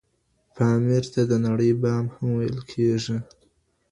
[0.55, 3.17] پامیر ته د نړۍ بام هم ویل کیږي.